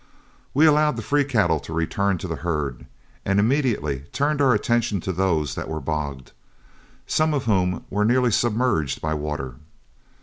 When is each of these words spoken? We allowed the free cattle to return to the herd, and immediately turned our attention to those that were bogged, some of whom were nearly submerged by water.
We 0.55 0.65
allowed 0.65 0.95
the 0.95 1.03
free 1.03 1.23
cattle 1.23 1.59
to 1.59 1.73
return 1.73 2.17
to 2.17 2.27
the 2.27 2.37
herd, 2.37 2.87
and 3.23 3.39
immediately 3.39 3.99
turned 4.11 4.41
our 4.41 4.51
attention 4.55 4.99
to 5.01 5.11
those 5.13 5.53
that 5.53 5.67
were 5.69 5.79
bogged, 5.79 6.31
some 7.05 7.35
of 7.35 7.45
whom 7.45 7.85
were 7.91 8.03
nearly 8.03 8.31
submerged 8.31 8.99
by 8.99 9.13
water. 9.13 9.57